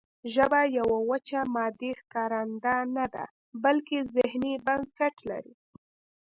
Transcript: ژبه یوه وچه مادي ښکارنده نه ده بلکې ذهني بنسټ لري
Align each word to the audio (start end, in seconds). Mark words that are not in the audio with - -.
ژبه 0.33 0.61
یوه 0.77 0.97
وچه 1.09 1.39
مادي 1.53 1.91
ښکارنده 1.99 2.75
نه 2.95 3.05
ده 3.13 3.25
بلکې 3.63 3.97
ذهني 4.15 4.53
بنسټ 4.65 5.15
لري 5.29 5.53